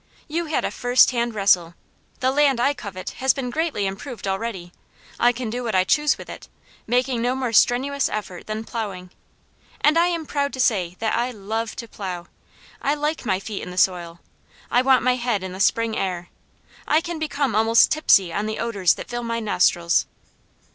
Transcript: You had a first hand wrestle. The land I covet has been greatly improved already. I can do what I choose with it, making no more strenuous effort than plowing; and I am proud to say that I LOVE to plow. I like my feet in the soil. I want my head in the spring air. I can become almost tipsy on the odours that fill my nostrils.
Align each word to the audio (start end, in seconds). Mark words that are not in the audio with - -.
You 0.27 0.45
had 0.45 0.65
a 0.65 0.71
first 0.71 1.11
hand 1.11 1.35
wrestle. 1.35 1.75
The 2.21 2.31
land 2.31 2.59
I 2.59 2.73
covet 2.73 3.11
has 3.19 3.35
been 3.35 3.51
greatly 3.51 3.85
improved 3.85 4.27
already. 4.27 4.71
I 5.19 5.31
can 5.31 5.51
do 5.51 5.63
what 5.63 5.75
I 5.75 5.83
choose 5.83 6.17
with 6.17 6.27
it, 6.27 6.49
making 6.87 7.21
no 7.21 7.35
more 7.35 7.53
strenuous 7.53 8.09
effort 8.09 8.47
than 8.47 8.63
plowing; 8.63 9.11
and 9.79 9.99
I 9.99 10.07
am 10.07 10.25
proud 10.25 10.53
to 10.53 10.59
say 10.59 10.95
that 10.97 11.15
I 11.15 11.29
LOVE 11.29 11.75
to 11.75 11.87
plow. 11.87 12.25
I 12.81 12.95
like 12.95 13.27
my 13.27 13.39
feet 13.39 13.61
in 13.61 13.69
the 13.69 13.77
soil. 13.77 14.19
I 14.71 14.81
want 14.81 15.03
my 15.03 15.17
head 15.17 15.43
in 15.43 15.53
the 15.53 15.59
spring 15.59 15.95
air. 15.95 16.29
I 16.87 16.99
can 16.99 17.19
become 17.19 17.53
almost 17.53 17.91
tipsy 17.91 18.33
on 18.33 18.47
the 18.47 18.57
odours 18.57 18.95
that 18.95 19.07
fill 19.07 19.21
my 19.21 19.39
nostrils. 19.39 20.07